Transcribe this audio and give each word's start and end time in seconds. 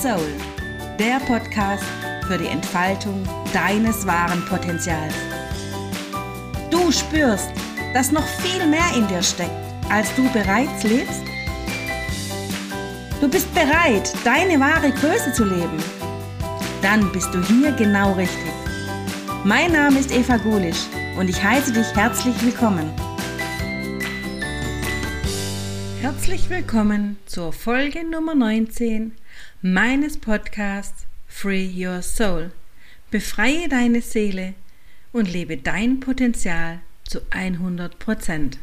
Soul, 0.00 0.32
der 0.98 1.20
Podcast 1.26 1.84
für 2.26 2.38
die 2.38 2.46
Entfaltung 2.46 3.22
deines 3.52 4.06
wahren 4.06 4.42
Potenzials. 4.46 5.12
Du 6.70 6.90
spürst, 6.90 7.50
dass 7.92 8.10
noch 8.10 8.26
viel 8.26 8.66
mehr 8.66 8.96
in 8.96 9.06
dir 9.08 9.22
steckt, 9.22 9.50
als 9.90 10.08
du 10.14 10.26
bereits 10.32 10.84
lebst? 10.84 11.20
Du 13.20 13.28
bist 13.28 13.52
bereit, 13.52 14.10
deine 14.24 14.58
wahre 14.58 14.90
Größe 14.90 15.34
zu 15.34 15.44
leben? 15.44 15.76
Dann 16.80 17.12
bist 17.12 17.34
du 17.34 17.42
hier 17.42 17.72
genau 17.72 18.14
richtig. 18.14 18.54
Mein 19.44 19.72
Name 19.72 19.98
ist 19.98 20.12
Eva 20.12 20.38
Gulisch 20.38 20.86
und 21.18 21.28
ich 21.28 21.44
heiße 21.44 21.74
dich 21.74 21.94
herzlich 21.94 22.42
willkommen. 22.42 22.90
Herzlich 26.00 26.48
willkommen 26.48 27.18
zur 27.26 27.52
Folge 27.52 28.02
Nummer 28.08 28.34
19 28.34 29.19
meines 29.62 30.16
Podcasts 30.16 31.04
Free 31.28 31.68
Your 31.76 32.00
Soul. 32.00 32.50
Befreie 33.10 33.68
deine 33.68 34.00
Seele 34.00 34.54
und 35.12 35.30
lebe 35.30 35.58
dein 35.58 36.00
Potenzial 36.00 36.80
zu 37.04 37.20
100 37.28 37.98
Prozent. 37.98 38.58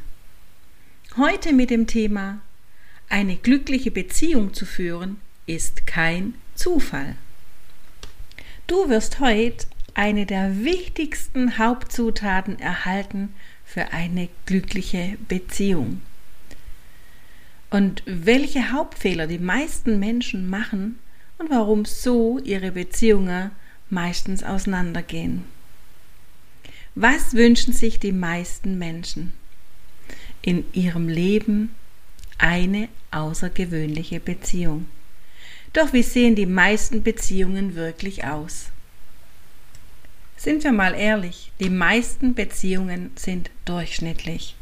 Heute 1.15 1.53
mit 1.53 1.69
dem 1.69 1.85
Thema 1.85 2.41
Eine 3.09 3.35
glückliche 3.35 3.91
Beziehung 3.91 4.55
zu 4.55 4.65
führen 4.65 5.21
ist 5.45 5.85
kein 5.85 6.33
Zufall. 6.55 7.15
Du 8.65 8.89
wirst 8.89 9.19
heute 9.19 9.67
eine 9.93 10.25
der 10.25 10.63
wichtigsten 10.63 11.59
Hauptzutaten 11.59 12.57
erhalten 12.57 13.35
für 13.63 13.93
eine 13.93 14.29
glückliche 14.47 15.17
Beziehung. 15.27 16.01
Und 17.69 18.01
welche 18.05 18.71
Hauptfehler 18.71 19.27
die 19.27 19.39
meisten 19.39 19.99
Menschen 19.99 20.49
machen 20.49 20.99
und 21.37 21.49
warum 21.49 21.85
so 21.85 22.39
ihre 22.39 22.71
Beziehungen 22.71 23.51
meistens 23.89 24.43
auseinandergehen. 24.43 25.43
Was 26.95 27.33
wünschen 27.33 27.73
sich 27.73 27.99
die 27.99 28.11
meisten 28.11 28.77
Menschen? 28.77 29.33
In 30.41 30.65
ihrem 30.73 31.09
Leben 31.09 31.75
eine 32.37 32.89
außergewöhnliche 33.11 34.19
Beziehung. 34.19 34.87
Doch 35.73 35.93
wie 35.93 36.03
sehen 36.03 36.35
die 36.35 36.45
meisten 36.45 37.03
Beziehungen 37.03 37.75
wirklich 37.75 38.23
aus? 38.23 38.67
Sind 40.37 40.63
wir 40.63 40.71
mal 40.71 40.93
ehrlich, 40.93 41.51
die 41.59 41.69
meisten 41.69 42.33
Beziehungen 42.33 43.11
sind 43.15 43.49
durchschnittlich. 43.65 44.55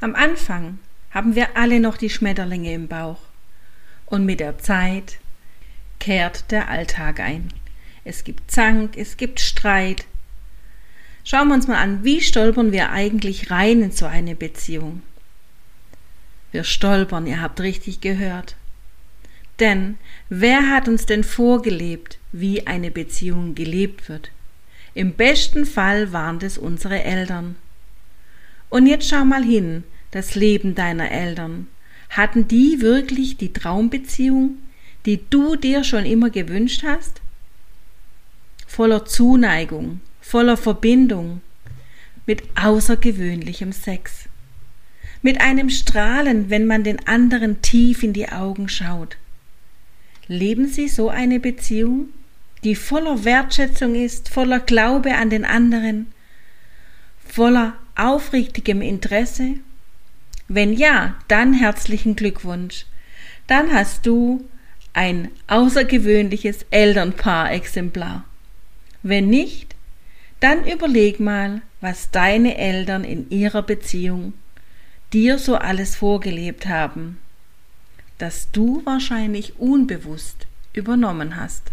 Am 0.00 0.14
Anfang 0.14 0.78
haben 1.10 1.34
wir 1.34 1.56
alle 1.56 1.80
noch 1.80 1.96
die 1.96 2.10
Schmetterlinge 2.10 2.72
im 2.72 2.88
Bauch. 2.88 3.20
Und 4.06 4.24
mit 4.24 4.40
der 4.40 4.58
Zeit 4.58 5.18
kehrt 5.98 6.50
der 6.50 6.68
Alltag 6.68 7.20
ein. 7.20 7.48
Es 8.04 8.22
gibt 8.22 8.50
Zank, 8.50 8.96
es 8.96 9.16
gibt 9.16 9.40
Streit. 9.40 10.04
Schauen 11.24 11.48
wir 11.48 11.54
uns 11.54 11.66
mal 11.66 11.82
an, 11.82 12.04
wie 12.04 12.20
stolpern 12.20 12.70
wir 12.70 12.90
eigentlich 12.90 13.50
rein 13.50 13.82
in 13.82 13.90
so 13.90 14.06
eine 14.06 14.36
Beziehung? 14.36 15.02
Wir 16.52 16.62
stolpern, 16.62 17.26
ihr 17.26 17.42
habt 17.42 17.60
richtig 17.60 18.00
gehört. 18.00 18.54
Denn 19.58 19.98
wer 20.28 20.70
hat 20.70 20.86
uns 20.86 21.06
denn 21.06 21.24
vorgelebt, 21.24 22.18
wie 22.30 22.66
eine 22.66 22.90
Beziehung 22.90 23.54
gelebt 23.54 24.08
wird? 24.08 24.30
Im 24.94 25.14
besten 25.14 25.66
Fall 25.66 26.12
waren 26.12 26.38
das 26.38 26.58
unsere 26.58 27.02
Eltern. 27.02 27.56
Und 28.70 28.86
jetzt 28.86 29.08
schau 29.08 29.24
mal 29.24 29.44
hin, 29.44 29.84
das 30.10 30.34
Leben 30.34 30.74
deiner 30.74 31.10
Eltern? 31.10 31.68
Hatten 32.10 32.48
die 32.48 32.80
wirklich 32.80 33.36
die 33.36 33.52
Traumbeziehung, 33.52 34.58
die 35.04 35.20
du 35.30 35.56
dir 35.56 35.84
schon 35.84 36.04
immer 36.04 36.30
gewünscht 36.30 36.82
hast? 36.84 37.20
Voller 38.66 39.04
Zuneigung, 39.04 40.00
voller 40.20 40.56
Verbindung, 40.56 41.40
mit 42.26 42.42
außergewöhnlichem 42.56 43.72
Sex, 43.72 44.28
mit 45.22 45.40
einem 45.40 45.70
Strahlen, 45.70 46.50
wenn 46.50 46.66
man 46.66 46.82
den 46.82 47.06
anderen 47.06 47.62
tief 47.62 48.02
in 48.02 48.12
die 48.12 48.28
Augen 48.28 48.68
schaut. 48.68 49.16
Leben 50.26 50.68
Sie 50.68 50.88
so 50.88 51.08
eine 51.08 51.38
Beziehung, 51.38 52.08
die 52.64 52.74
voller 52.74 53.24
Wertschätzung 53.24 53.94
ist, 53.94 54.28
voller 54.28 54.58
Glaube 54.58 55.14
an 55.14 55.30
den 55.30 55.44
anderen, 55.44 56.08
voller 57.24 57.74
aufrichtigem 57.94 58.82
Interesse 58.82 59.54
wenn 60.48 60.72
ja, 60.72 61.14
dann 61.28 61.52
herzlichen 61.52 62.16
Glückwunsch. 62.16 62.86
Dann 63.46 63.72
hast 63.72 64.06
du 64.06 64.44
ein 64.92 65.30
außergewöhnliches 65.46 66.66
Elternpaar-Exemplar. 66.70 68.24
Wenn 69.02 69.28
nicht, 69.28 69.74
dann 70.40 70.66
überleg 70.66 71.20
mal, 71.20 71.62
was 71.80 72.10
deine 72.10 72.56
Eltern 72.56 73.04
in 73.04 73.30
ihrer 73.30 73.62
Beziehung 73.62 74.32
dir 75.12 75.38
so 75.38 75.56
alles 75.56 75.96
vorgelebt 75.96 76.66
haben, 76.66 77.18
das 78.18 78.50
du 78.50 78.82
wahrscheinlich 78.84 79.58
unbewusst 79.58 80.46
übernommen 80.72 81.36
hast. 81.36 81.72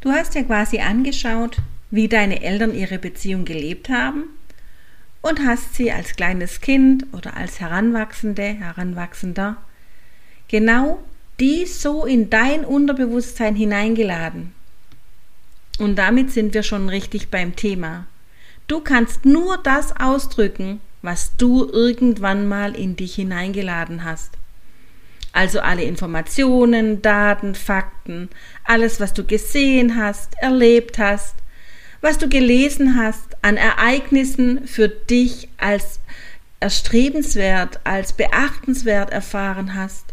Du 0.00 0.10
hast 0.10 0.34
ja 0.34 0.42
quasi 0.42 0.78
angeschaut, 0.80 1.58
wie 1.90 2.08
deine 2.08 2.42
Eltern 2.42 2.74
ihre 2.74 2.98
Beziehung 2.98 3.44
gelebt 3.44 3.88
haben 3.88 4.24
und 5.22 5.40
hast 5.40 5.74
sie 5.74 5.92
als 5.92 6.16
kleines 6.16 6.60
Kind 6.60 7.06
oder 7.12 7.36
als 7.36 7.60
Heranwachsende, 7.60 8.42
Heranwachsender 8.42 9.56
genau 10.48 10.98
dies 11.38 11.80
so 11.82 12.04
in 12.04 12.30
dein 12.30 12.64
Unterbewusstsein 12.64 13.54
hineingeladen. 13.54 14.52
Und 15.78 15.96
damit 15.96 16.32
sind 16.32 16.54
wir 16.54 16.64
schon 16.64 16.88
richtig 16.88 17.30
beim 17.30 17.54
Thema. 17.54 18.06
Du 18.66 18.80
kannst 18.80 19.24
nur 19.24 19.58
das 19.58 19.98
ausdrücken, 19.98 20.80
was 21.02 21.36
du 21.36 21.68
irgendwann 21.70 22.48
mal 22.48 22.74
in 22.74 22.96
dich 22.96 23.14
hineingeladen 23.14 24.04
hast. 24.04 24.32
Also 25.32 25.60
alle 25.60 25.84
Informationen, 25.84 27.00
Daten, 27.00 27.54
Fakten, 27.54 28.28
alles, 28.64 28.98
was 28.98 29.14
du 29.14 29.24
gesehen 29.24 29.94
hast, 29.94 30.34
erlebt 30.38 30.98
hast, 30.98 31.36
was 32.00 32.18
du 32.18 32.28
gelesen 32.28 32.96
hast 32.96 33.36
an 33.42 33.56
Ereignissen 33.56 34.66
für 34.66 34.88
dich 34.88 35.48
als 35.56 36.00
erstrebenswert, 36.60 37.80
als 37.84 38.12
beachtenswert 38.12 39.10
erfahren 39.10 39.74
hast. 39.74 40.06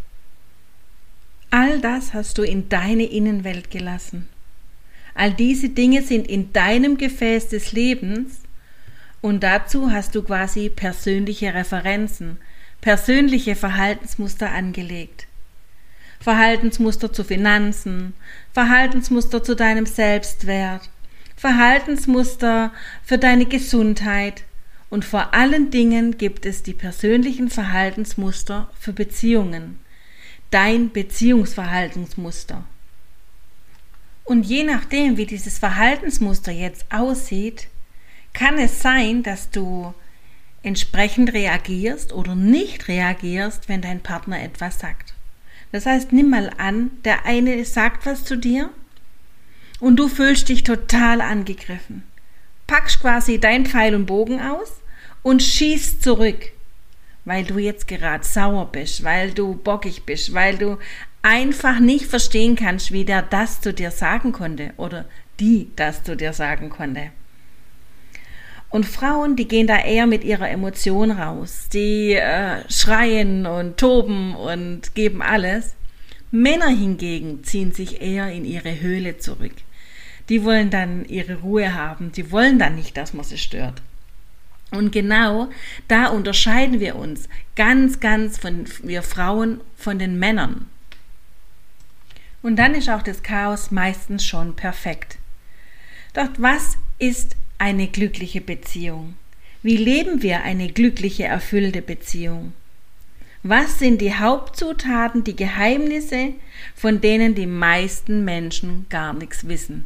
All 1.50 1.80
das 1.80 2.14
hast 2.14 2.38
du 2.38 2.44
in 2.44 2.70
deine 2.70 3.06
Innenwelt 3.06 3.72
gelassen. 3.72 4.28
All 5.14 5.32
diese 5.32 5.70
Dinge 5.70 6.02
sind 6.02 6.28
in 6.28 6.52
deinem 6.52 6.98
Gefäß 6.98 7.48
des 7.50 7.72
Lebens 7.72 8.42
und 9.22 9.42
dazu 9.44 9.92
hast 9.92 10.14
du 10.16 10.22
quasi 10.24 10.70
persönliche 10.70 11.54
Referenzen, 11.54 12.38
persönliche 12.82 13.56
Verhaltensmuster 13.56 14.52
angelegt. 14.52 15.28
Verhaltensmuster 16.20 17.14
zu 17.14 17.24
Finanzen, 17.24 18.14
Verhaltensmuster 18.52 19.44
zu 19.44 19.56
deinem 19.56 19.86
Selbstwert, 19.86 20.90
Verhaltensmuster 21.36 22.72
für 23.04 23.18
deine 23.18 23.46
Gesundheit 23.46 24.44
und 24.90 25.04
vor 25.04 25.34
allen 25.34 25.72
Dingen 25.72 26.18
gibt 26.18 26.46
es 26.46 26.64
die 26.64 26.74
persönlichen 26.74 27.50
Verhaltensmuster 27.50 28.72
für 28.80 28.94
Beziehungen, 28.94 29.80
dein 30.52 30.92
Beziehungsverhaltensmuster. 30.92 32.64
Und 34.24 34.44
je 34.44 34.64
nachdem, 34.64 35.18
wie 35.18 35.26
dieses 35.26 35.60
Verhaltensmuster 35.60 36.52
jetzt 36.52 36.86
aussieht, 36.90 37.68
kann 38.34 38.58
es 38.58 38.82
sein, 38.82 39.22
dass 39.22 39.50
du 39.50 39.94
entsprechend 40.64 41.34
reagierst 41.34 42.12
oder 42.12 42.34
nicht 42.34 42.88
reagierst, 42.88 43.70
wenn 43.70 43.82
dein 43.82 44.02
Partner 44.02 44.42
etwas 44.42 44.80
sagt. 44.80 45.14
Das 45.72 45.86
heißt, 45.86 46.12
nimm 46.12 46.30
mal 46.30 46.52
an, 46.58 46.92
der 47.04 47.26
eine 47.26 47.64
sagt 47.66 48.06
was 48.06 48.24
zu 48.24 48.38
dir 48.38 48.70
und 49.80 49.98
du 49.98 50.08
fühlst 50.08 50.50
dich 50.50 50.64
total 50.64 51.22
angegriffen. 51.22 52.04
Packst 52.68 53.02
quasi 53.02 53.40
dein 53.40 53.66
Pfeil 53.66 53.96
und 53.96 54.06
Bogen 54.06 54.42
aus 54.42 54.82
und 55.22 55.44
schießt 55.44 56.02
zurück, 56.02 56.52
weil 57.26 57.44
du 57.44 57.58
jetzt 57.58 57.88
gerade 57.88 58.24
sauer 58.24 58.72
bist, 58.72 59.04
weil 59.04 59.32
du 59.32 59.56
bockig 59.56 60.04
bist, 60.04 60.34
weil 60.34 60.58
du 60.58 60.78
einfach 61.22 61.80
nicht 61.80 62.06
verstehen 62.06 62.56
kannst, 62.56 62.92
wie 62.92 63.06
der 63.06 63.22
das 63.22 63.62
zu 63.62 63.74
dir 63.74 63.92
sagen 63.92 64.32
konnte 64.32 64.72
oder 64.78 65.06
die 65.40 65.70
das 65.76 66.04
zu 66.04 66.16
dir 66.16 66.34
sagen 66.34 66.70
konnte. 66.70 67.12
Und 68.70 68.86
Frauen, 68.86 69.36
die 69.36 69.48
gehen 69.48 69.68
da 69.68 69.80
eher 69.80 70.06
mit 70.06 70.24
ihrer 70.24 70.50
Emotion 70.50 71.12
raus. 71.12 71.70
Die 71.72 72.14
äh, 72.14 72.58
schreien 72.70 73.46
und 73.46 73.78
toben 73.78 74.36
und 74.36 74.96
geben 74.96 75.22
alles. 75.22 75.76
Männer 76.30 76.68
hingegen 76.68 77.44
ziehen 77.44 77.72
sich 77.72 78.02
eher 78.02 78.32
in 78.32 78.44
ihre 78.44 78.82
Höhle 78.82 79.18
zurück. 79.18 79.54
Die 80.30 80.44
wollen 80.44 80.70
dann 80.70 81.06
ihre 81.06 81.36
Ruhe 81.42 81.74
haben, 81.74 82.12
die 82.12 82.32
wollen 82.32 82.58
dann 82.60 82.76
nicht, 82.76 82.98
dass 82.98 83.14
man 83.14 83.24
sie 83.24 83.38
stört. 83.38 83.82
Und 84.72 84.92
genau 84.92 85.50
da 85.88 86.08
unterscheiden 86.08 86.80
wir 86.80 86.96
uns 86.96 87.30
ganz, 87.56 88.00
ganz 88.00 88.38
von 88.38 88.66
wir 88.84 89.04
Frauen 89.04 89.62
von 89.78 90.00
den 90.00 90.18
Männern. 90.20 90.68
Und 92.42 92.58
dann 92.58 92.76
ist 92.76 92.90
auch 92.90 93.02
das 93.02 93.24
Chaos 93.24 93.72
meistens 93.72 94.26
schon 94.26 94.56
perfekt. 94.56 95.18
Doch 96.14 96.30
was 96.38 96.78
ist 97.00 97.36
eine 97.58 97.88
glückliche 97.88 98.42
Beziehung? 98.42 99.16
Wie 99.64 99.78
leben 99.78 100.22
wir 100.22 100.44
eine 100.44 100.72
glückliche, 100.72 101.24
erfüllte 101.24 101.82
Beziehung? 101.82 102.54
Was 103.42 103.80
sind 103.80 104.02
die 104.02 104.14
Hauptzutaten, 104.14 105.24
die 105.24 105.36
Geheimnisse, 105.36 106.34
von 106.76 107.02
denen 107.02 107.36
die 107.36 107.48
meisten 107.48 108.26
Menschen 108.26 108.86
gar 108.90 109.14
nichts 109.14 109.48
wissen? 109.48 109.86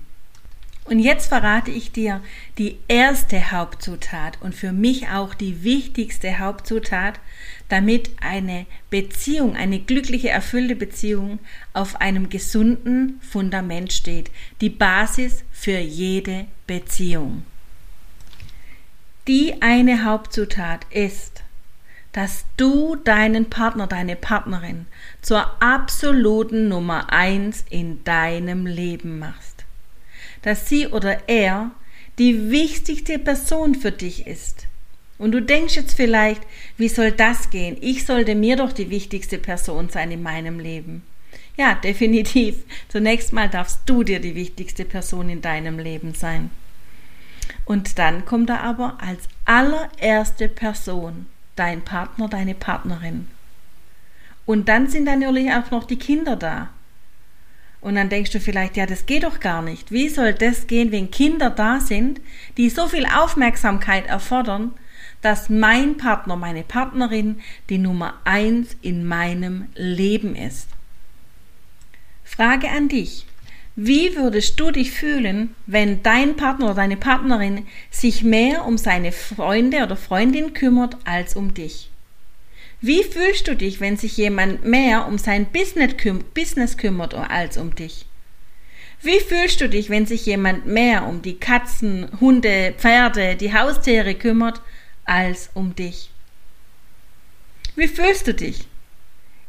Und 0.89 0.97
jetzt 0.97 1.27
verrate 1.27 1.69
ich 1.69 1.91
dir 1.91 2.19
die 2.57 2.79
erste 2.87 3.51
Hauptzutat 3.51 4.41
und 4.41 4.55
für 4.55 4.71
mich 4.71 5.07
auch 5.09 5.35
die 5.35 5.63
wichtigste 5.63 6.39
Hauptzutat, 6.39 7.19
damit 7.67 8.09
eine 8.21 8.65
Beziehung, 8.89 9.55
eine 9.55 9.79
glückliche, 9.79 10.29
erfüllte 10.29 10.75
Beziehung 10.75 11.37
auf 11.73 12.01
einem 12.01 12.29
gesunden 12.29 13.21
Fundament 13.21 13.93
steht. 13.93 14.31
Die 14.61 14.71
Basis 14.71 15.43
für 15.51 15.77
jede 15.77 16.45
Beziehung. 16.65 17.43
Die 19.27 19.61
eine 19.61 20.05
Hauptzutat 20.05 20.87
ist, 20.89 21.43
dass 22.13 22.45
du 22.57 22.95
deinen 22.95 23.51
Partner, 23.51 23.85
deine 23.85 24.15
Partnerin 24.15 24.87
zur 25.21 25.61
absoluten 25.61 26.67
Nummer 26.67 27.13
eins 27.13 27.63
in 27.69 28.03
deinem 28.03 28.65
Leben 28.65 29.19
machst 29.19 29.58
dass 30.41 30.69
sie 30.69 30.87
oder 30.87 31.27
er 31.27 31.71
die 32.17 32.51
wichtigste 32.51 33.19
Person 33.19 33.75
für 33.75 33.91
dich 33.91 34.27
ist. 34.27 34.67
Und 35.17 35.33
du 35.33 35.41
denkst 35.41 35.75
jetzt 35.75 35.93
vielleicht, 35.95 36.41
wie 36.77 36.87
soll 36.87 37.11
das 37.11 37.49
gehen? 37.49 37.77
Ich 37.81 38.05
sollte 38.05 38.35
mir 38.35 38.55
doch 38.55 38.71
die 38.71 38.89
wichtigste 38.89 39.37
Person 39.37 39.89
sein 39.89 40.11
in 40.11 40.23
meinem 40.23 40.59
Leben. 40.59 41.03
Ja, 41.57 41.73
definitiv. 41.83 42.63
Zunächst 42.87 43.33
mal 43.33 43.49
darfst 43.49 43.81
du 43.85 44.03
dir 44.03 44.19
die 44.19 44.35
wichtigste 44.35 44.85
Person 44.85 45.29
in 45.29 45.41
deinem 45.41 45.77
Leben 45.77 46.13
sein. 46.13 46.49
Und 47.65 47.99
dann 47.99 48.25
kommt 48.25 48.49
da 48.49 48.61
aber 48.61 48.97
als 48.99 49.27
allererste 49.45 50.47
Person 50.47 51.27
dein 51.55 51.81
Partner, 51.81 52.29
deine 52.29 52.55
Partnerin. 52.55 53.27
Und 54.45 54.69
dann 54.69 54.87
sind 54.89 55.03
natürlich 55.03 55.51
auch 55.51 55.69
noch 55.69 55.83
die 55.83 55.99
Kinder 55.99 56.35
da. 56.35 56.69
Und 57.81 57.95
dann 57.95 58.09
denkst 58.09 58.31
du 58.31 58.39
vielleicht, 58.39 58.75
ja, 58.75 58.85
das 58.85 59.05
geht 59.05 59.23
doch 59.23 59.39
gar 59.39 59.61
nicht. 59.61 59.91
Wie 59.91 60.09
soll 60.09 60.33
das 60.33 60.67
gehen, 60.67 60.91
wenn 60.91 61.11
Kinder 61.11 61.49
da 61.49 61.79
sind, 61.79 62.19
die 62.57 62.69
so 62.69 62.87
viel 62.87 63.05
Aufmerksamkeit 63.05 64.07
erfordern, 64.07 64.71
dass 65.21 65.49
mein 65.49 65.97
Partner, 65.97 66.35
meine 66.35 66.63
Partnerin 66.63 67.39
die 67.69 67.77
Nummer 67.77 68.15
eins 68.25 68.75
in 68.81 69.05
meinem 69.05 69.67
Leben 69.75 70.35
ist? 70.35 70.67
Frage 72.25 72.69
an 72.69 72.89
dich. 72.89 73.25
Wie 73.75 74.15
würdest 74.17 74.59
du 74.59 74.71
dich 74.71 74.91
fühlen, 74.91 75.55
wenn 75.65 76.03
dein 76.03 76.35
Partner 76.35 76.65
oder 76.65 76.75
deine 76.75 76.97
Partnerin 76.97 77.65
sich 77.89 78.23
mehr 78.23 78.65
um 78.65 78.77
seine 78.77 79.13
Freunde 79.13 79.83
oder 79.83 79.95
Freundin 79.95 80.53
kümmert 80.53 80.97
als 81.05 81.37
um 81.37 81.53
dich? 81.53 81.88
Wie 82.81 83.03
fühlst 83.03 83.47
du 83.47 83.55
dich, 83.57 83.81
wenn 83.81 83.97
sich 83.97 84.15
jemand 84.15 84.63
mehr 84.63 85.05
um 85.05 85.17
sein 85.17 85.47
Business 85.47 86.77
kümmert 86.77 87.13
als 87.13 87.57
um 87.57 87.75
dich? 87.75 88.05
Wie 89.01 89.19
fühlst 89.19 89.59
du 89.59 89.67
dich, 89.67 89.89
wenn 89.89 90.05
sich 90.05 90.25
jemand 90.25 90.65
mehr 90.65 91.05
um 91.05 91.21
die 91.21 91.37
Katzen, 91.37 92.07
Hunde, 92.21 92.73
Pferde, 92.77 93.35
die 93.35 93.53
Haustiere 93.53 94.15
kümmert 94.15 94.61
als 95.03 95.49
um 95.53 95.75
dich? 95.75 96.09
Wie 97.75 97.87
fühlst 97.87 98.27
du 98.27 98.33
dich? 98.33 98.65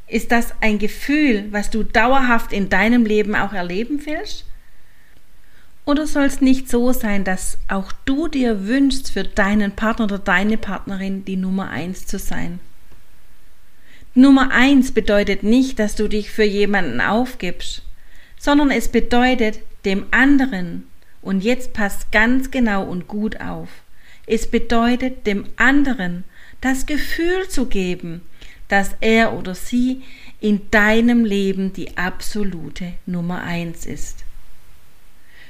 Ist 0.09 0.33
das 0.33 0.53
ein 0.61 0.81
Gefühl, 0.81 1.47
was 1.53 1.71
du 1.71 1.85
dauerhaft 1.85 2.53
in 2.53 2.69
deinem 2.69 3.05
Leben 3.05 3.37
auch 3.37 3.53
erleben 3.53 4.05
willst? 4.07 4.45
Oder 5.85 6.09
soll 6.09 6.25
es 6.25 6.41
nicht 6.41 6.69
so 6.69 6.93
sein, 6.93 7.23
dass 7.23 7.59
auch 7.69 7.93
du 8.05 8.27
dir 8.27 8.67
wünschst, 8.67 9.13
für 9.13 9.23
deinen 9.25 9.73
Partner 9.73 10.07
oder 10.07 10.19
deine 10.19 10.59
Partnerin 10.59 11.25
die 11.25 11.37
Nummer 11.37 11.71
eins 11.71 12.07
zu 12.07 12.19
sein? 12.19 12.59
Nummer 14.15 14.51
eins 14.51 14.93
bedeutet 14.93 15.43
nicht, 15.43 15.79
dass 15.79 15.95
du 15.95 16.09
dich 16.09 16.31
für 16.31 16.45
jemanden 16.45 17.01
aufgibst, 17.01 17.83
sondern 18.39 18.71
es 18.71 18.89
bedeutet 18.89 19.61
dem 19.85 20.07
anderen, 20.11 20.87
und 21.23 21.45
jetzt 21.45 21.73
passt 21.75 22.11
ganz 22.13 22.51
genau 22.51 22.85
und 22.85 23.07
gut 23.07 23.41
auf, 23.41 23.69
es 24.27 24.51
bedeutet 24.51 25.27
dem 25.27 25.47
anderen 25.57 26.25
das 26.61 26.87
Gefühl 26.87 27.49
zu 27.49 27.67
geben, 27.67 28.23
dass 28.69 28.91
er 29.01 29.33
oder 29.33 29.55
sie 29.55 30.03
in 30.41 30.71
deinem 30.71 31.25
Leben 31.25 31.73
die 31.73 31.97
absolute 31.97 32.93
Nummer 33.07 33.43
eins 33.43 33.87
ist. 33.87 34.25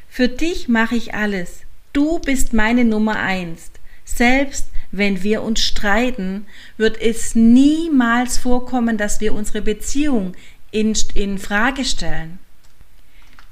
Für 0.09 0.29
dich 0.29 0.69
mache 0.69 0.97
ich 0.97 1.15
alles. 1.15 1.61
Du 1.93 2.19
bist 2.19 2.53
meine 2.53 2.85
Nummer 2.85 3.21
eins. 3.21 3.71
Selbst 4.05 4.67
wenn 4.93 5.23
wir 5.23 5.43
uns 5.43 5.61
streiten, 5.61 6.47
wird 6.77 7.01
es 7.01 7.35
niemals 7.35 8.39
vorkommen, 8.39 8.97
dass 8.97 9.21
wir 9.21 9.35
unsere 9.35 9.63
Beziehung 9.63 10.35
in, 10.71 10.95
in 11.15 11.39
Frage 11.39 11.85
stellen. 11.85 12.39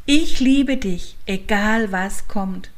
Ich 0.07 0.41
liebe 0.41 0.77
dich, 0.77 1.17
egal 1.27 1.93
was 1.93 2.29
kommt. 2.29 2.71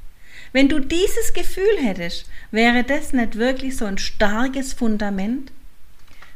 Wenn 0.53 0.69
du 0.69 0.81
dieses 0.81 1.33
Gefühl 1.33 1.79
hättest, 1.81 2.29
wäre 2.51 2.83
das 2.83 3.13
nicht 3.13 3.37
wirklich 3.37 3.77
so 3.77 3.85
ein 3.85 3.99
starkes 3.99 4.73
Fundament? 4.73 5.53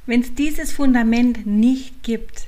Wenn 0.07 0.21
es 0.21 0.35
dieses 0.35 0.71
Fundament 0.71 1.47
nicht 1.47 2.03
gibt 2.03 2.47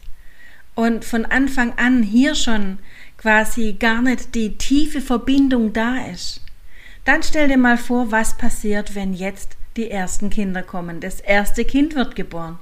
und 0.75 1.05
von 1.05 1.25
Anfang 1.25 1.73
an 1.76 2.02
hier 2.02 2.34
schon 2.34 2.78
quasi 3.19 3.73
gar 3.73 4.02
nicht 4.02 4.34
die 4.34 4.56
tiefe 4.56 5.00
Verbindung 5.00 5.73
da 5.73 6.06
ist, 6.06 6.43
dann 7.05 7.23
stell 7.23 7.49
dir 7.49 7.56
mal 7.56 7.78
vor, 7.78 8.12
was 8.12 8.37
passiert, 8.37 8.94
wenn 8.94 9.14
jetzt 9.14 9.55
die 9.76 9.90
ersten 9.90 10.31
Kinder 10.31 10.62
kommen. 10.62 11.00
Das 11.00 11.20
erste 11.20 11.64
Kind 11.64 11.94
wird 11.94 12.17
geboren. 12.17 12.58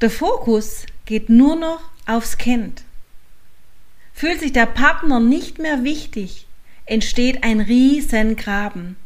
Der 0.00 0.10
Fokus 0.10 0.86
geht 1.04 1.28
nur 1.28 1.56
noch 1.56 1.80
aufs 2.06 2.38
Kind. 2.38 2.82
Fühlt 4.12 4.40
sich 4.40 4.52
der 4.52 4.66
Partner 4.66 5.20
nicht 5.20 5.58
mehr 5.58 5.84
wichtig, 5.84 6.46
entsteht 6.86 7.44
ein 7.44 7.60
Riesengraben. 7.60 8.96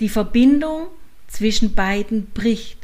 Die 0.00 0.08
Verbindung 0.08 0.86
zwischen 1.28 1.74
beiden 1.74 2.30
bricht. 2.30 2.78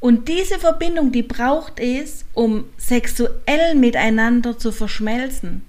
Und 0.00 0.28
diese 0.28 0.58
Verbindung, 0.58 1.12
die 1.12 1.22
braucht 1.22 1.78
es, 1.78 2.24
um 2.32 2.64
sexuell 2.76 3.74
miteinander 3.74 4.58
zu 4.58 4.72
verschmelzen. 4.72 5.62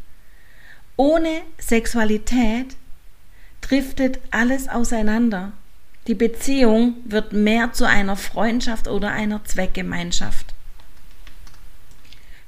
Ohne 0.96 1.42
Sexualität 1.60 2.76
driftet 3.64 4.20
alles 4.30 4.70
auseinander. 4.70 5.52
Die 6.08 6.16
Beziehung 6.16 6.96
wird 7.06 7.34
mehr 7.34 7.72
zu 7.74 7.88
einer 7.88 8.18
Freundschaft 8.18 8.88
oder 8.88 9.12
einer 9.12 9.44
Zweckgemeinschaft. 9.46 10.54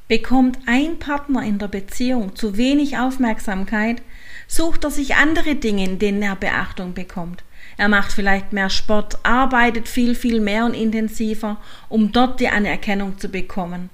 Bekommt 0.07 0.60
ein 0.67 1.00
Partner 1.00 1.41
in 1.41 1.57
der 1.57 1.69
Beziehung 1.69 2.36
zu 2.36 2.57
wenig 2.57 2.98
Aufmerksamkeit, 2.98 4.03
sucht 4.48 4.84
er 4.84 4.91
sich 4.91 5.15
andere 5.15 5.55
Dinge, 5.55 5.86
in 5.86 5.98
denen 5.98 6.22
er 6.22 6.36
Beachtung 6.36 6.93
bekommt. 6.93 7.43
Er 7.77 7.88
macht 7.88 8.12
vielleicht 8.12 8.53
mehr 8.53 8.69
Sport, 8.69 9.17
arbeitet 9.24 9.88
viel, 9.88 10.13
viel 10.13 10.41
mehr 10.41 10.65
und 10.65 10.75
intensiver, 10.75 11.57
um 11.89 12.12
dort 12.12 12.39
die 12.39 12.50
Anerkennung 12.50 13.17
zu 13.17 13.29
bekommen. 13.29 13.89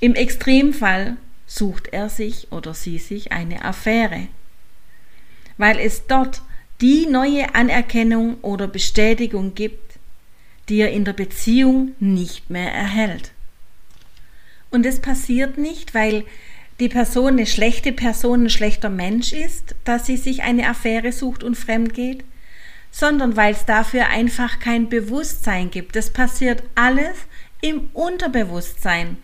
Im 0.00 0.14
Extremfall 0.14 1.16
sucht 1.46 1.88
er 1.92 2.08
sich 2.08 2.50
oder 2.50 2.74
sie 2.74 2.98
sich 2.98 3.32
eine 3.32 3.64
Affäre 3.64 4.28
weil 5.58 5.78
es 5.78 6.06
dort 6.06 6.42
die 6.80 7.06
neue 7.06 7.54
Anerkennung 7.54 8.38
oder 8.42 8.66
Bestätigung 8.66 9.54
gibt, 9.54 9.98
die 10.68 10.80
er 10.80 10.90
in 10.90 11.04
der 11.04 11.12
Beziehung 11.12 11.92
nicht 12.00 12.50
mehr 12.50 12.72
erhält. 12.72 13.32
Und 14.70 14.86
es 14.86 15.00
passiert 15.00 15.58
nicht, 15.58 15.94
weil 15.94 16.24
die 16.80 16.88
Person 16.88 17.34
eine 17.34 17.46
schlechte 17.46 17.92
Person, 17.92 18.44
ein 18.44 18.50
schlechter 18.50 18.90
Mensch 18.90 19.32
ist, 19.32 19.74
dass 19.84 20.06
sie 20.06 20.16
sich 20.16 20.42
eine 20.42 20.68
Affäre 20.68 21.12
sucht 21.12 21.44
und 21.44 21.56
fremd 21.56 21.94
geht, 21.94 22.24
sondern 22.90 23.36
weil 23.36 23.52
es 23.52 23.64
dafür 23.64 24.08
einfach 24.08 24.58
kein 24.58 24.88
Bewusstsein 24.88 25.70
gibt. 25.70 25.94
Das 25.94 26.10
passiert 26.10 26.62
alles 26.74 27.16
im 27.60 27.90
Unterbewusstsein. 27.92 29.18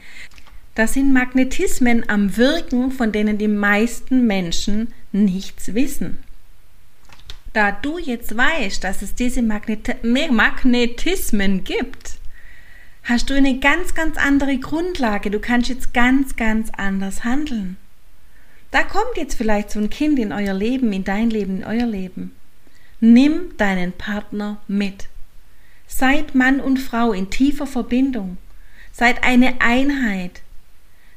Das 0.74 0.94
sind 0.94 1.12
Magnetismen 1.12 2.08
am 2.08 2.36
Wirken, 2.36 2.92
von 2.92 3.10
denen 3.10 3.36
die 3.38 3.48
meisten 3.48 4.26
Menschen 4.26 4.94
nichts 5.12 5.74
wissen. 5.74 6.18
Da 7.52 7.72
du 7.72 7.98
jetzt 7.98 8.36
weißt, 8.36 8.84
dass 8.84 9.02
es 9.02 9.14
diese 9.14 9.42
Magnet 9.42 10.04
Magnetismen 10.04 11.64
gibt, 11.64 12.18
hast 13.04 13.30
du 13.30 13.34
eine 13.34 13.58
ganz, 13.58 13.94
ganz 13.94 14.16
andere 14.16 14.58
Grundlage. 14.58 15.30
Du 15.30 15.40
kannst 15.40 15.68
jetzt 15.68 15.94
ganz, 15.94 16.36
ganz 16.36 16.70
anders 16.76 17.24
handeln. 17.24 17.76
Da 18.70 18.82
kommt 18.82 19.16
jetzt 19.16 19.34
vielleicht 19.34 19.70
so 19.70 19.80
ein 19.80 19.88
Kind 19.88 20.18
in 20.18 20.32
euer 20.32 20.52
Leben, 20.52 20.92
in 20.92 21.04
dein 21.04 21.30
Leben, 21.30 21.58
in 21.58 21.64
euer 21.64 21.86
Leben. 21.86 22.32
Nimm 23.00 23.56
deinen 23.56 23.92
Partner 23.92 24.60
mit. 24.68 25.08
Seid 25.86 26.34
Mann 26.34 26.60
und 26.60 26.78
Frau 26.78 27.12
in 27.12 27.30
tiefer 27.30 27.66
Verbindung. 27.66 28.36
Seid 28.92 29.24
eine 29.24 29.60
Einheit. 29.60 30.42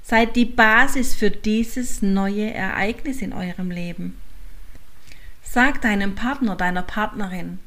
Seid 0.04 0.36
die 0.36 0.46
Basis 0.46 1.14
für 1.14 1.32
dieses 1.32 2.02
neue 2.02 2.54
Ereignis 2.54 3.22
in 3.22 3.34
eurem 3.34 3.72
Leben. 3.72 4.18
Sag 5.44 5.82
deinem 5.82 6.16
Partner, 6.16 6.56
deiner 6.56 6.84
Partnerin, 6.84 7.60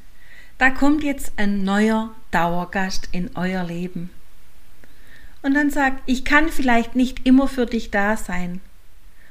da 0.57 0.69
kommt 0.69 1.03
jetzt 1.03 1.33
ein 1.37 1.63
neuer 1.63 2.15
Dauergast 2.31 3.09
in 3.11 3.29
euer 3.35 3.63
Leben. 3.63 4.09
Und 5.41 5.53
dann 5.53 5.69
sag, 5.69 6.01
ich 6.05 6.25
kann 6.25 6.49
vielleicht 6.49 6.95
nicht 6.95 7.27
immer 7.27 7.47
für 7.47 7.65
dich 7.65 7.91
da 7.91 8.17
sein. 8.17 8.61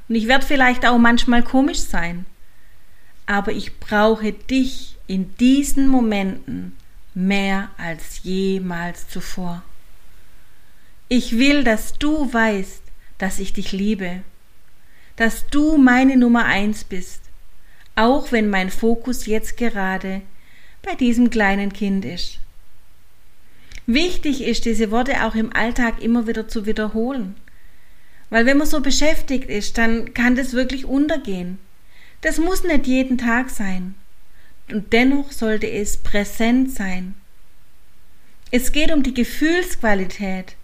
Und 0.09 0.15
ich 0.15 0.29
werde 0.29 0.47
vielleicht 0.47 0.87
auch 0.87 0.99
manchmal 0.99 1.43
komisch 1.43 1.81
sein. 1.81 2.27
Aber 3.27 3.53
ich 3.53 3.81
brauche 3.81 4.33
dich 4.33 4.97
in 5.07 5.35
diesen 5.39 5.89
Momenten 5.89 6.77
mehr 7.15 7.71
als 7.79 8.23
jemals 8.23 9.09
zuvor. 9.09 9.63
Ich 11.09 11.39
will, 11.39 11.65
dass 11.65 11.95
du 11.95 12.33
weißt, 12.33 12.84
dass 13.19 13.39
ich 13.39 13.53
dich 13.53 13.73
liebe, 13.73 14.23
dass 15.17 15.47
du 15.47 15.77
meine 15.77 16.17
Nummer 16.17 16.45
eins 16.45 16.85
bist, 16.85 17.23
auch 17.97 18.33
wenn 18.33 18.51
mein 18.51 18.71
Fokus 18.71 19.27
jetzt 19.27 19.57
gerade 19.57 20.23
bei 20.83 20.95
diesem 20.95 21.31
kleinen 21.31 21.73
Kind 21.73 22.05
ist. 22.05 22.39
Wichtig 23.87 24.43
ist, 24.43 24.65
diese 24.65 24.91
Worte 24.91 25.25
auch 25.25 25.35
im 25.35 25.55
Alltag 25.55 26.03
immer 26.03 26.27
wieder 26.27 26.49
zu 26.49 26.67
wiederholen. 26.67 27.37
Weil 28.31 28.47
wenn 28.47 28.57
man 28.57 28.67
so 28.67 28.81
beschäftigt 28.81 29.49
ist, 29.49 29.79
dann 29.79 30.15
kann 30.15 30.37
das 30.37 30.55
wirklich 30.55 30.87
untergehen. 30.87 31.59
Das 32.23 32.39
muss 32.39 32.65
nicht 32.65 32.87
jeden 32.87 33.19
Tag 33.19 33.51
sein. 33.51 33.95
Und 34.71 34.93
dennoch 34.95 35.31
sollte 35.31 35.71
es 35.71 35.99
präsent 35.99 36.73
sein. 36.73 37.15
Es 38.51 38.73
geht 38.73 38.93
um 38.93 39.03
die 39.03 39.13
Gefühlsqualität, 39.13 40.57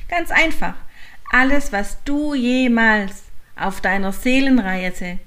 Ganz 0.08 0.32
einfach. 0.32 0.76
Alles, 1.32 1.72
was 1.72 2.04
du 2.04 2.34
jemals 2.34 3.24
auf 3.56 3.82
deiner 3.82 4.14
Seelenreise 4.14 5.20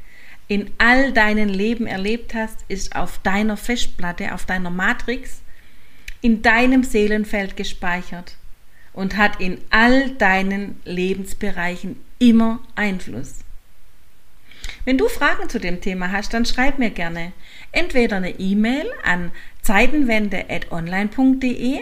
in 0.48 0.70
all 0.78 1.12
deinen 1.12 1.48
Leben 1.48 1.86
erlebt 1.86 2.34
hast, 2.34 2.64
ist 2.68 2.96
auf 2.96 3.18
deiner 3.18 3.56
Festplatte, 3.56 4.34
auf 4.34 4.46
deiner 4.46 4.70
Matrix, 4.70 5.42
in 6.22 6.42
deinem 6.42 6.82
Seelenfeld 6.82 7.56
gespeichert 7.56 8.36
und 8.92 9.16
hat 9.16 9.40
in 9.40 9.58
all 9.70 10.10
deinen 10.10 10.80
Lebensbereichen 10.84 11.96
immer 12.18 12.60
Einfluss. 12.74 13.40
Wenn 14.84 14.99
du 14.99 15.08
Fragen 15.08 15.49
zu 15.49 15.58
dem 15.60 15.80
Thema 15.80 16.10
hast, 16.12 16.34
dann 16.34 16.46
schreib 16.46 16.78
mir 16.78 16.90
gerne 16.90 17.32
entweder 17.72 18.16
eine 18.16 18.38
E-Mail 18.38 18.87
an 19.04 19.32
zeitenwende.online.de, 19.62 21.80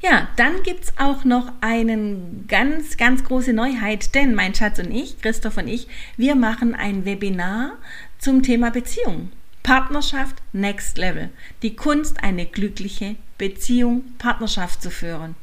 Ja, 0.00 0.28
dann 0.36 0.62
gibt 0.64 0.84
es 0.84 0.92
auch 0.98 1.24
noch 1.24 1.52
eine 1.60 2.16
ganz, 2.48 2.96
ganz 2.96 3.22
große 3.22 3.52
Neuheit, 3.52 4.14
denn 4.14 4.34
mein 4.34 4.54
Schatz 4.54 4.80
und 4.80 4.90
ich, 4.90 5.20
Christoph 5.20 5.58
und 5.58 5.68
ich, 5.68 5.86
wir 6.16 6.34
machen 6.34 6.74
ein 6.74 7.04
Webinar 7.04 7.78
zum 8.18 8.42
Thema 8.42 8.70
Beziehung. 8.70 9.30
Partnerschaft 9.62 10.42
Next 10.52 10.98
Level. 10.98 11.30
Die 11.62 11.76
Kunst, 11.76 12.24
eine 12.24 12.46
glückliche 12.46 13.14
Beziehung, 13.38 14.02
Partnerschaft 14.18 14.82
zu 14.82 14.90
führen. 14.90 15.36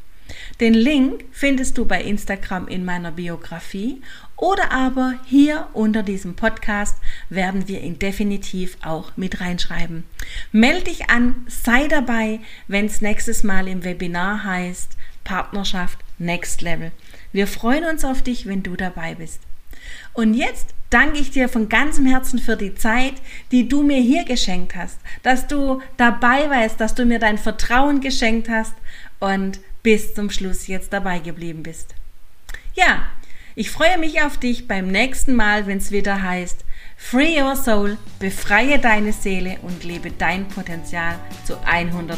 Den 0.60 0.74
Link 0.74 1.26
findest 1.32 1.78
du 1.78 1.86
bei 1.86 2.04
Instagram 2.04 2.68
in 2.68 2.86
meiner 2.86 3.12
Biografie 3.12 4.02
oder 4.40 4.72
aber 4.72 5.16
hier 5.26 5.68
unter 5.74 6.02
diesem 6.02 6.36
Podcast 6.36 6.98
werden 7.30 7.68
wir 7.68 7.82
ihn 7.82 8.00
definitiv 8.00 8.78
auch 8.82 9.12
mit 9.18 9.42
reinschreiben. 9.42 10.06
Melde 10.54 10.86
dich 10.86 11.10
an, 11.10 11.46
sei 11.48 11.88
dabei, 11.88 12.40
wenn 12.68 12.86
es 12.86 13.02
nächstes 13.02 13.44
Mal 13.44 13.68
im 13.68 13.84
Webinar 13.84 14.46
heißt 14.46 14.96
Partnerschaft 15.26 16.00
Next 16.18 16.62
Level. 16.62 16.92
Wir 17.34 17.48
freuen 17.48 17.84
uns 17.84 18.06
auf 18.06 18.22
dich, 18.22 18.46
wenn 18.46 18.64
du 18.64 18.76
dabei 18.76 19.16
bist. 19.16 19.42
Und 20.14 20.34
jetzt 20.34 20.74
danke 20.90 21.20
ich 21.20 21.32
dir 21.32 21.50
von 21.50 21.68
ganzem 21.68 22.06
Herzen 22.06 22.40
für 22.40 22.56
die 22.56 22.76
Zeit, 22.76 23.16
die 23.52 23.68
du 23.68 23.84
mir 23.84 24.00
hier 24.02 24.24
geschenkt 24.24 24.76
hast, 24.76 25.00
dass 25.22 25.48
du 25.48 25.82
dabei 25.98 26.50
warst, 26.50 26.80
dass 26.80 26.96
du 26.96 27.06
mir 27.06 27.20
dein 27.20 27.38
Vertrauen 27.38 28.00
geschenkt 28.00 28.50
hast 28.50 28.74
und 29.20 29.60
bis 29.84 30.14
zum 30.14 30.30
Schluss 30.30 30.68
jetzt 30.68 30.94
dabei 30.94 31.20
geblieben 31.20 31.64
bist. 31.64 31.94
Ja, 32.74 33.04
ich 33.56 33.72
freue 33.72 33.98
mich 33.98 34.22
auf 34.22 34.38
dich 34.38 34.68
beim 34.68 34.88
nächsten 34.88 35.36
Mal, 35.36 35.68
wenn 35.68 35.78
es 35.78 35.92
wieder 35.92 36.22
heißt, 36.22 36.66
Free 36.98 37.42
Your 37.42 37.56
Soul, 37.56 37.98
befreie 38.20 38.78
deine 38.78 39.14
Seele 39.14 39.58
und 39.62 39.84
lebe 39.84 40.12
dein 40.12 40.48
Potenzial 40.48 41.16
zu 41.46 41.56
100%. 41.56 42.18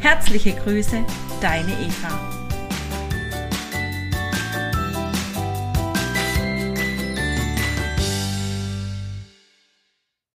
Herzliche 0.00 0.52
Grüße, 0.54 1.04
deine 1.40 1.72
Eva. 1.72 2.41